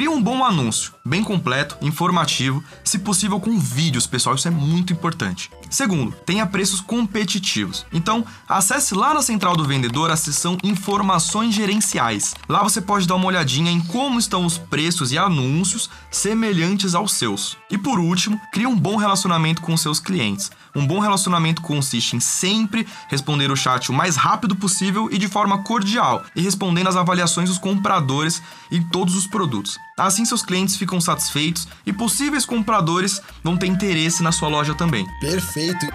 Crie 0.00 0.08
um 0.08 0.22
bom 0.22 0.42
anúncio, 0.42 0.94
bem 1.04 1.22
completo, 1.22 1.76
informativo, 1.82 2.64
se 2.82 3.00
possível 3.00 3.38
com 3.38 3.58
vídeos, 3.58 4.06
pessoal, 4.06 4.34
isso 4.34 4.48
é 4.48 4.50
muito 4.50 4.94
importante. 4.94 5.50
Segundo, 5.68 6.12
tenha 6.24 6.46
preços 6.46 6.80
competitivos. 6.80 7.84
Então, 7.92 8.24
acesse 8.48 8.94
lá 8.94 9.12
na 9.12 9.20
central 9.20 9.54
do 9.54 9.66
vendedor 9.66 10.10
a 10.10 10.16
seção 10.16 10.56
Informações 10.64 11.54
Gerenciais. 11.54 12.34
Lá 12.48 12.62
você 12.62 12.80
pode 12.80 13.06
dar 13.06 13.16
uma 13.16 13.26
olhadinha 13.26 13.70
em 13.70 13.78
como 13.78 14.18
estão 14.18 14.46
os 14.46 14.56
preços 14.56 15.12
e 15.12 15.18
anúncios 15.18 15.90
semelhantes 16.10 16.94
aos 16.94 17.12
seus. 17.12 17.58
E 17.70 17.76
por 17.76 17.98
último, 17.98 18.40
crie 18.54 18.66
um 18.66 18.78
bom 18.78 18.96
relacionamento 18.96 19.60
com 19.60 19.76
seus 19.76 20.00
clientes. 20.00 20.50
Um 20.74 20.86
bom 20.86 21.00
relacionamento 21.00 21.62
consiste 21.62 22.16
em 22.16 22.20
sempre 22.20 22.86
responder 23.08 23.50
o 23.50 23.56
chat 23.56 23.90
o 23.90 23.94
mais 23.94 24.16
rápido 24.16 24.54
possível 24.54 25.08
e 25.10 25.18
de 25.18 25.28
forma 25.28 25.62
cordial, 25.62 26.22
e 26.34 26.40
respondendo 26.40 26.88
às 26.88 26.96
avaliações 26.96 27.48
dos 27.48 27.58
compradores 27.58 28.42
em 28.70 28.82
todos 28.82 29.14
os 29.14 29.26
produtos. 29.26 29.78
Assim, 29.98 30.24
seus 30.24 30.42
clientes 30.42 30.76
ficam 30.76 31.00
satisfeitos 31.00 31.66
e 31.84 31.92
possíveis 31.92 32.44
compradores 32.44 33.20
vão 33.42 33.56
ter 33.56 33.66
interesse 33.66 34.22
na 34.22 34.32
sua 34.32 34.48
loja 34.48 34.74
também. 34.74 35.06
Perfeito. 35.20 35.86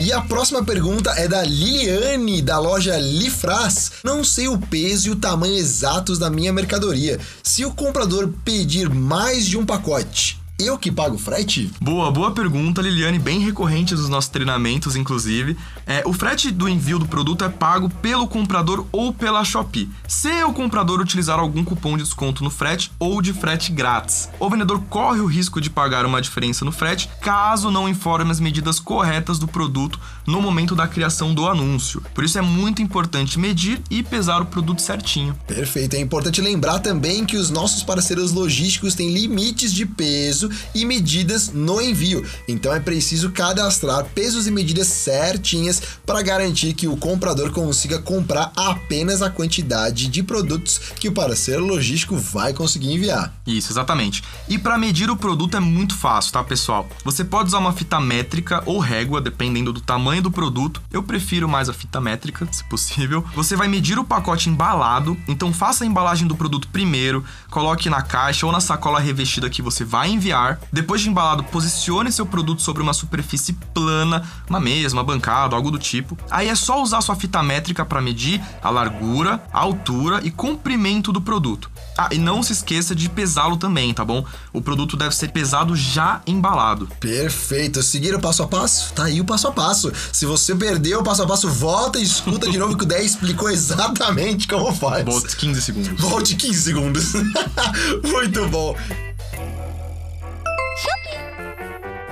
E 0.00 0.12
a 0.12 0.20
próxima 0.20 0.62
pergunta 0.62 1.10
é 1.12 1.26
da 1.26 1.42
Liliane, 1.42 2.40
da 2.40 2.58
loja 2.58 2.96
Lifras. 2.98 3.90
Não 4.04 4.22
sei 4.22 4.46
o 4.46 4.56
peso 4.56 5.08
e 5.08 5.10
o 5.10 5.16
tamanho 5.16 5.56
exatos 5.56 6.18
da 6.18 6.30
minha 6.30 6.52
mercadoria. 6.52 7.18
Se 7.42 7.64
o 7.64 7.72
comprador 7.72 8.32
pedir 8.44 8.88
mais 8.88 9.44
de 9.44 9.58
um 9.58 9.66
pacote, 9.66 10.37
eu 10.58 10.76
que 10.76 10.90
pago 10.90 11.16
frete? 11.16 11.70
Boa, 11.80 12.10
boa 12.10 12.32
pergunta, 12.32 12.82
Liliane, 12.82 13.18
bem 13.18 13.38
recorrente 13.38 13.94
dos 13.94 14.08
nossos 14.08 14.28
treinamentos, 14.28 14.96
inclusive. 14.96 15.56
É, 15.86 16.02
o 16.04 16.12
frete 16.12 16.50
do 16.50 16.68
envio 16.68 16.98
do 16.98 17.06
produto 17.06 17.44
é 17.44 17.48
pago 17.48 17.88
pelo 17.88 18.26
comprador 18.26 18.84
ou 18.90 19.12
pela 19.12 19.44
Shopee, 19.44 19.88
se 20.08 20.42
o 20.42 20.52
comprador 20.52 21.00
utilizar 21.00 21.38
algum 21.38 21.64
cupom 21.64 21.96
de 21.96 22.02
desconto 22.02 22.42
no 22.42 22.50
frete 22.50 22.90
ou 22.98 23.22
de 23.22 23.32
frete 23.32 23.70
grátis. 23.70 24.28
O 24.40 24.50
vendedor 24.50 24.80
corre 24.88 25.20
o 25.20 25.26
risco 25.26 25.60
de 25.60 25.70
pagar 25.70 26.04
uma 26.04 26.20
diferença 26.20 26.64
no 26.64 26.72
frete 26.72 27.08
caso 27.20 27.70
não 27.70 27.88
informe 27.88 28.30
as 28.30 28.40
medidas 28.40 28.80
corretas 28.80 29.38
do 29.38 29.46
produto 29.46 30.00
no 30.26 30.42
momento 30.42 30.74
da 30.74 30.88
criação 30.88 31.32
do 31.32 31.46
anúncio. 31.46 32.02
Por 32.12 32.24
isso 32.24 32.36
é 32.36 32.42
muito 32.42 32.82
importante 32.82 33.38
medir 33.38 33.80
e 33.88 34.02
pesar 34.02 34.42
o 34.42 34.46
produto 34.46 34.82
certinho. 34.82 35.38
Perfeito, 35.46 35.94
é 35.94 36.00
importante 36.00 36.40
lembrar 36.40 36.80
também 36.80 37.24
que 37.24 37.36
os 37.36 37.48
nossos 37.48 37.84
parceiros 37.84 38.32
logísticos 38.32 38.94
têm 38.94 39.12
limites 39.12 39.72
de 39.72 39.86
peso 39.86 40.47
e 40.74 40.84
medidas 40.84 41.52
no 41.52 41.80
envio. 41.80 42.24
Então 42.46 42.74
é 42.74 42.80
preciso 42.80 43.30
cadastrar 43.30 44.04
pesos 44.14 44.46
e 44.46 44.50
medidas 44.50 44.88
certinhas 44.88 45.80
para 46.04 46.22
garantir 46.22 46.72
que 46.74 46.88
o 46.88 46.96
comprador 46.96 47.50
consiga 47.50 47.98
comprar 47.98 48.52
apenas 48.56 49.22
a 49.22 49.30
quantidade 49.30 50.08
de 50.08 50.22
produtos 50.22 50.78
que 50.98 51.08
o 51.08 51.12
parceiro 51.12 51.64
logístico 51.64 52.16
vai 52.16 52.52
conseguir 52.52 52.92
enviar. 52.92 53.32
Isso, 53.46 53.72
exatamente. 53.72 54.22
E 54.48 54.58
para 54.58 54.78
medir 54.78 55.10
o 55.10 55.16
produto 55.16 55.56
é 55.56 55.60
muito 55.60 55.96
fácil, 55.96 56.32
tá, 56.32 56.44
pessoal? 56.44 56.88
Você 57.04 57.24
pode 57.24 57.48
usar 57.48 57.58
uma 57.58 57.72
fita 57.72 58.00
métrica 58.00 58.62
ou 58.66 58.78
régua, 58.78 59.20
dependendo 59.20 59.72
do 59.72 59.80
tamanho 59.80 60.22
do 60.22 60.30
produto. 60.30 60.82
Eu 60.90 61.02
prefiro 61.02 61.48
mais 61.48 61.68
a 61.68 61.72
fita 61.72 62.00
métrica, 62.00 62.46
se 62.50 62.64
possível. 62.64 63.24
Você 63.34 63.56
vai 63.56 63.68
medir 63.68 63.98
o 63.98 64.04
pacote 64.04 64.48
embalado, 64.48 65.16
então 65.26 65.52
faça 65.52 65.84
a 65.84 65.86
embalagem 65.86 66.26
do 66.26 66.36
produto 66.36 66.68
primeiro, 66.68 67.24
coloque 67.50 67.90
na 67.90 68.02
caixa 68.02 68.46
ou 68.46 68.52
na 68.52 68.60
sacola 68.60 69.00
revestida 69.00 69.50
que 69.50 69.62
você 69.62 69.84
vai 69.84 70.10
enviar 70.10 70.37
depois 70.72 71.00
de 71.00 71.08
embalado, 71.08 71.44
posicione 71.44 72.12
seu 72.12 72.26
produto 72.26 72.62
sobre 72.62 72.82
uma 72.82 72.92
superfície 72.92 73.52
plana, 73.74 74.22
uma 74.48 74.60
mesa, 74.60 74.94
uma 74.94 75.04
bancada, 75.04 75.56
algo 75.56 75.70
do 75.70 75.78
tipo. 75.78 76.16
Aí 76.30 76.48
é 76.48 76.54
só 76.54 76.82
usar 76.82 77.00
sua 77.00 77.16
fita 77.16 77.42
métrica 77.42 77.84
para 77.84 78.00
medir 78.00 78.40
a 78.62 78.70
largura, 78.70 79.42
a 79.52 79.60
altura 79.60 80.20
e 80.24 80.30
comprimento 80.30 81.12
do 81.12 81.20
produto. 81.20 81.70
Ah, 81.96 82.08
e 82.12 82.18
não 82.18 82.42
se 82.42 82.52
esqueça 82.52 82.94
de 82.94 83.08
pesá-lo 83.08 83.56
também, 83.56 83.92
tá 83.92 84.04
bom? 84.04 84.24
O 84.52 84.60
produto 84.60 84.96
deve 84.96 85.14
ser 85.16 85.32
pesado 85.32 85.74
já 85.74 86.20
embalado. 86.26 86.88
Perfeito. 87.00 87.82
Seguir 87.82 88.14
o 88.14 88.20
passo 88.20 88.42
a 88.42 88.46
passo? 88.46 88.92
Tá 88.92 89.04
aí 89.04 89.20
o 89.20 89.24
passo 89.24 89.48
a 89.48 89.52
passo. 89.52 89.92
Se 90.12 90.24
você 90.24 90.54
perdeu 90.54 91.00
o 91.00 91.02
passo 91.02 91.22
a 91.22 91.26
passo, 91.26 91.48
volta 91.48 91.98
e 91.98 92.02
escuta 92.04 92.48
de 92.48 92.56
novo 92.56 92.76
que 92.76 92.84
o 92.84 92.86
10 92.86 93.04
explicou 93.04 93.50
exatamente 93.50 94.46
como 94.46 94.72
faz. 94.72 95.04
Volte 95.04 95.36
15 95.36 95.62
segundos. 95.62 96.00
Volte 96.00 96.36
15 96.36 96.62
segundos. 96.62 97.12
Muito 98.06 98.48
bom. 98.48 98.76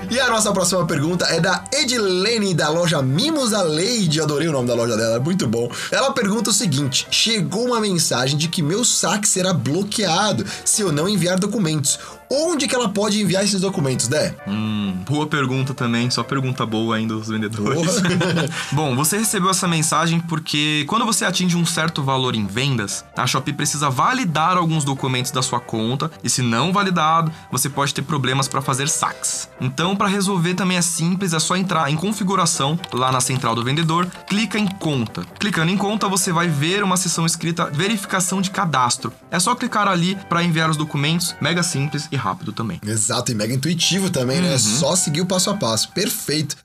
E 0.08 0.20
a 0.20 0.28
nossa 0.30 0.52
próxima 0.52 0.86
pergunta 0.86 1.24
é 1.26 1.40
da 1.40 1.64
Edilene, 1.72 2.54
da 2.54 2.68
loja 2.68 3.02
Mimosa 3.02 3.62
Lady. 3.62 4.20
Adorei 4.20 4.46
o 4.46 4.52
nome 4.52 4.68
da 4.68 4.74
loja 4.74 4.96
dela, 4.96 5.16
é 5.16 5.18
muito 5.18 5.48
bom. 5.48 5.68
Ela 5.90 6.12
pergunta 6.12 6.50
o 6.50 6.52
seguinte: 6.52 7.06
chegou 7.10 7.66
uma 7.66 7.80
mensagem 7.80 8.38
de 8.38 8.48
que 8.48 8.62
meu 8.62 8.84
saque 8.84 9.28
será 9.28 9.52
bloqueado 9.52 10.46
se 10.64 10.82
eu 10.82 10.92
não 10.92 11.08
enviar 11.08 11.38
documentos. 11.38 11.98
Onde 12.30 12.66
que 12.66 12.74
ela 12.74 12.88
pode 12.88 13.20
enviar 13.20 13.44
esses 13.44 13.60
documentos, 13.60 14.08
né? 14.08 14.34
Hum, 14.46 14.96
boa 15.08 15.26
pergunta 15.26 15.72
também, 15.72 16.10
só 16.10 16.22
pergunta 16.22 16.66
boa 16.66 16.96
ainda 16.96 17.14
dos 17.14 17.28
vendedores. 17.28 18.02
Bom, 18.72 18.96
você 18.96 19.18
recebeu 19.18 19.50
essa 19.50 19.68
mensagem 19.68 20.18
porque 20.20 20.84
quando 20.88 21.06
você 21.06 21.24
atinge 21.24 21.56
um 21.56 21.64
certo 21.64 22.02
valor 22.02 22.34
em 22.34 22.46
vendas, 22.46 23.04
a 23.16 23.26
Shopee 23.26 23.52
precisa 23.52 23.88
validar 23.88 24.56
alguns 24.56 24.84
documentos 24.84 25.30
da 25.30 25.42
sua 25.42 25.60
conta 25.60 26.10
e 26.24 26.28
se 26.28 26.42
não 26.42 26.72
validado, 26.72 27.30
você 27.50 27.68
pode 27.68 27.94
ter 27.94 28.02
problemas 28.02 28.48
para 28.48 28.60
fazer 28.60 28.88
saques. 28.88 29.48
Então, 29.60 29.94
para 29.94 30.08
resolver 30.08 30.54
também 30.54 30.76
é 30.76 30.82
simples, 30.82 31.32
é 31.32 31.38
só 31.38 31.56
entrar 31.56 31.90
em 31.90 31.96
configuração 31.96 32.78
lá 32.92 33.12
na 33.12 33.20
central 33.20 33.54
do 33.54 33.62
vendedor, 33.62 34.06
clica 34.28 34.58
em 34.58 34.66
conta. 34.66 35.24
Clicando 35.38 35.70
em 35.70 35.76
conta, 35.76 36.08
você 36.08 36.32
vai 36.32 36.48
ver 36.48 36.82
uma 36.82 36.96
seção 36.96 37.24
escrita 37.24 37.70
verificação 37.70 38.40
de 38.40 38.50
cadastro. 38.50 39.12
É 39.30 39.38
só 39.38 39.54
clicar 39.54 39.86
ali 39.86 40.16
para 40.28 40.42
enviar 40.42 40.70
os 40.70 40.76
documentos, 40.76 41.34
mega 41.40 41.62
simples 41.62 42.08
e 42.16 42.18
rápido 42.18 42.52
também. 42.52 42.80
Exato, 42.84 43.30
e 43.30 43.34
mega 43.34 43.54
intuitivo 43.54 44.10
também, 44.10 44.40
né? 44.40 44.54
É 44.54 44.58
só 44.58 44.96
seguir 44.96 45.20
o 45.20 45.26
passo 45.26 45.50
a 45.50 45.54
passo. 45.54 45.90
Perfeito. 45.90 46.56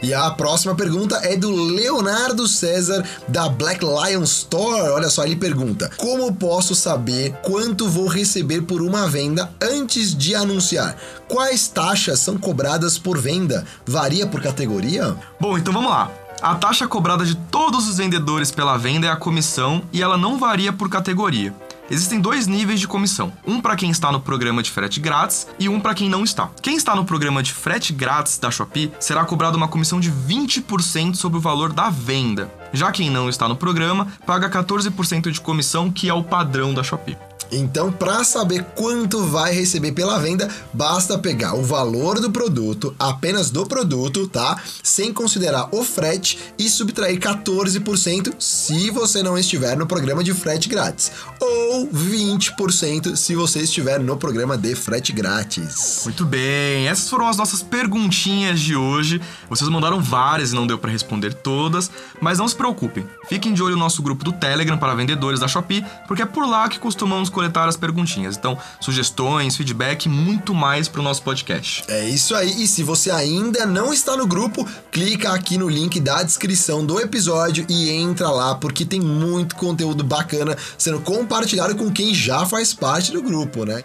E 0.00 0.14
a 0.14 0.30
próxima 0.30 0.74
pergunta 0.74 1.16
é 1.24 1.36
do 1.36 1.50
Leonardo 1.50 2.46
César 2.46 3.04
da 3.26 3.48
Black 3.48 3.84
Lion 3.84 4.22
Store. 4.22 4.90
Olha 4.90 5.08
só, 5.08 5.24
ele 5.24 5.34
pergunta: 5.34 5.90
Como 5.96 6.32
posso 6.34 6.74
saber 6.74 7.32
quanto 7.42 7.88
vou 7.88 8.06
receber 8.06 8.62
por 8.62 8.80
uma 8.80 9.08
venda 9.08 9.50
antes 9.60 10.16
de 10.16 10.34
anunciar? 10.34 10.96
Quais 11.26 11.66
taxas 11.66 12.20
são 12.20 12.38
cobradas 12.38 12.98
por 12.98 13.18
venda? 13.18 13.64
Varia 13.84 14.26
por 14.26 14.40
categoria? 14.40 15.16
Bom, 15.40 15.58
então 15.58 15.72
vamos 15.72 15.90
lá. 15.90 16.10
A 16.40 16.54
taxa 16.54 16.86
cobrada 16.86 17.24
de 17.24 17.34
todos 17.34 17.88
os 17.88 17.96
vendedores 17.96 18.52
pela 18.52 18.76
venda 18.76 19.08
é 19.08 19.10
a 19.10 19.16
comissão 19.16 19.82
e 19.92 20.00
ela 20.00 20.16
não 20.16 20.38
varia 20.38 20.72
por 20.72 20.88
categoria. 20.88 21.52
Existem 21.90 22.20
dois 22.20 22.46
níveis 22.46 22.80
de 22.80 22.86
comissão: 22.86 23.32
um 23.46 23.60
para 23.60 23.76
quem 23.76 23.90
está 23.90 24.12
no 24.12 24.20
programa 24.20 24.62
de 24.62 24.70
frete 24.70 25.00
grátis 25.00 25.46
e 25.58 25.68
um 25.68 25.80
para 25.80 25.94
quem 25.94 26.08
não 26.08 26.22
está. 26.22 26.50
Quem 26.60 26.76
está 26.76 26.94
no 26.94 27.04
programa 27.04 27.42
de 27.42 27.52
frete 27.52 27.92
grátis 27.92 28.38
da 28.38 28.50
Shopee 28.50 28.92
será 29.00 29.24
cobrado 29.24 29.56
uma 29.56 29.68
comissão 29.68 29.98
de 29.98 30.10
20% 30.10 31.14
sobre 31.14 31.38
o 31.38 31.40
valor 31.40 31.72
da 31.72 31.88
venda. 31.90 32.52
Já 32.72 32.92
quem 32.92 33.08
não 33.08 33.28
está 33.28 33.48
no 33.48 33.56
programa 33.56 34.08
paga 34.26 34.50
14% 34.50 35.30
de 35.30 35.40
comissão, 35.40 35.90
que 35.90 36.08
é 36.08 36.14
o 36.14 36.22
padrão 36.24 36.74
da 36.74 36.82
Shopee. 36.82 37.27
Então, 37.50 37.90
para 37.90 38.22
saber 38.24 38.64
quanto 38.74 39.24
vai 39.24 39.52
receber 39.52 39.92
pela 39.92 40.18
venda, 40.18 40.48
basta 40.72 41.18
pegar 41.18 41.54
o 41.54 41.62
valor 41.62 42.20
do 42.20 42.30
produto, 42.30 42.94
apenas 42.98 43.50
do 43.50 43.66
produto, 43.66 44.28
tá? 44.28 44.60
Sem 44.82 45.12
considerar 45.12 45.68
o 45.72 45.82
frete 45.82 46.38
e 46.58 46.68
subtrair 46.68 47.18
14% 47.18 48.34
se 48.38 48.90
você 48.90 49.22
não 49.22 49.38
estiver 49.38 49.76
no 49.76 49.86
programa 49.86 50.22
de 50.22 50.34
frete 50.34 50.68
grátis, 50.68 51.10
ou 51.40 51.88
20% 51.88 53.16
se 53.16 53.34
você 53.34 53.60
estiver 53.60 53.98
no 54.00 54.16
programa 54.16 54.56
de 54.56 54.74
frete 54.74 55.12
grátis. 55.12 56.02
Muito 56.04 56.24
bem, 56.24 56.86
essas 56.88 57.08
foram 57.08 57.28
as 57.28 57.36
nossas 57.36 57.62
perguntinhas 57.62 58.60
de 58.60 58.76
hoje. 58.76 59.20
Vocês 59.48 59.68
mandaram 59.70 60.02
várias 60.02 60.52
e 60.52 60.54
não 60.54 60.66
deu 60.66 60.78
para 60.78 60.90
responder 60.90 61.34
todas, 61.34 61.90
mas 62.20 62.38
não 62.38 62.48
se 62.48 62.54
preocupem. 62.54 63.06
Fiquem 63.28 63.52
de 63.54 63.62
olho 63.62 63.74
no 63.74 63.82
nosso 63.82 64.02
grupo 64.02 64.24
do 64.24 64.32
Telegram 64.32 64.76
para 64.76 64.94
vendedores 64.94 65.40
da 65.40 65.48
Shopee, 65.48 65.84
porque 66.06 66.22
é 66.22 66.26
por 66.26 66.46
lá 66.46 66.68
que 66.68 66.78
costumamos 66.78 67.30
coletar 67.38 67.68
as 67.68 67.76
perguntinhas. 67.76 68.36
Então, 68.36 68.58
sugestões, 68.80 69.56
feedback, 69.56 70.08
muito 70.08 70.52
mais 70.52 70.88
pro 70.88 71.02
nosso 71.02 71.22
podcast. 71.22 71.84
É 71.86 72.08
isso 72.08 72.34
aí. 72.34 72.64
E 72.64 72.66
se 72.66 72.82
você 72.82 73.12
ainda 73.12 73.64
não 73.64 73.92
está 73.92 74.16
no 74.16 74.26
grupo, 74.26 74.68
clica 74.90 75.30
aqui 75.32 75.56
no 75.56 75.68
link 75.68 76.00
da 76.00 76.24
descrição 76.24 76.84
do 76.84 76.98
episódio 76.98 77.64
e 77.68 77.90
entra 77.90 78.28
lá, 78.28 78.56
porque 78.56 78.84
tem 78.84 79.00
muito 79.00 79.54
conteúdo 79.54 80.02
bacana 80.02 80.56
sendo 80.76 81.00
compartilhado 81.00 81.76
com 81.76 81.92
quem 81.92 82.12
já 82.12 82.44
faz 82.44 82.74
parte 82.74 83.12
do 83.12 83.22
grupo, 83.22 83.64
né? 83.64 83.84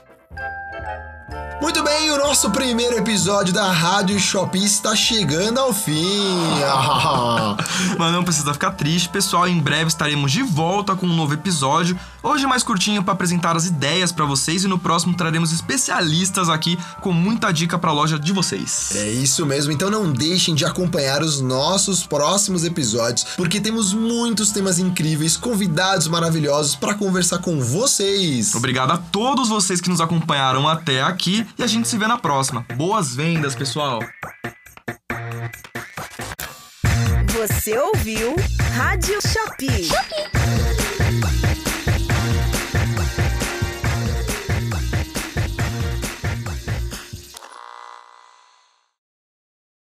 Muito 1.64 1.82
bem, 1.82 2.12
o 2.12 2.18
nosso 2.18 2.52
primeiro 2.52 2.98
episódio 2.98 3.54
da 3.54 3.72
Rádio 3.72 4.20
Shopee 4.20 4.66
está 4.66 4.94
chegando 4.98 5.62
ao 5.62 5.74
fim. 5.74 6.36
Mas 7.98 8.12
não 8.12 8.22
precisa 8.22 8.54
ficar 8.54 8.72
triste, 8.72 9.08
pessoal. 9.08 9.48
Em 9.48 9.58
breve 9.62 9.88
estaremos 9.88 10.30
de 10.30 10.44
volta 10.44 10.94
com 10.94 11.06
um 11.06 11.16
novo 11.16 11.34
episódio. 11.34 11.98
Hoje 12.22 12.46
mais 12.46 12.64
curtinho 12.64 13.02
para 13.02 13.14
apresentar 13.14 13.56
as 13.56 13.66
ideias 13.66 14.12
para 14.12 14.26
vocês 14.26 14.66
e 14.66 14.68
no 14.68 14.78
próximo 14.78 15.16
traremos 15.16 15.54
especialistas 15.54 16.50
aqui 16.50 16.78
com 17.00 17.14
muita 17.14 17.50
dica 17.52 17.80
para 17.80 17.92
a 17.92 17.94
loja 17.94 18.20
de 18.20 18.34
vocês. 18.34 18.92
É 18.96 19.10
isso 19.10 19.46
mesmo. 19.46 19.72
Então 19.72 19.90
não 19.90 20.12
deixem 20.12 20.54
de 20.54 20.66
acompanhar 20.66 21.22
os 21.22 21.40
nossos 21.40 22.06
próximos 22.06 22.66
episódios, 22.66 23.26
porque 23.38 23.62
temos 23.62 23.94
muitos 23.94 24.52
temas 24.52 24.80
incríveis, 24.80 25.38
convidados 25.38 26.10
maravilhosos 26.10 26.76
para 26.76 26.94
conversar 26.94 27.38
com 27.38 27.62
vocês. 27.62 28.54
Obrigado 28.54 28.92
a 28.92 28.98
todos 28.98 29.48
vocês 29.48 29.80
que 29.80 29.90
nos 29.90 30.02
acompanharam 30.02 30.68
até 30.68 31.02
aqui 31.02 31.48
e 31.58 31.64
a 31.64 31.68
gente 31.68 31.88
se 31.88 31.98
vê 31.98 32.08
na 32.08 32.18
próxima. 32.18 32.66
Boas 32.76 33.16
vendas, 33.16 33.56
pessoal! 33.56 34.00
Você 37.34 37.78
ouviu 37.78 38.36
Rádio 38.76 39.20
Shopping. 39.22 39.84
Shopping. 39.84 41.53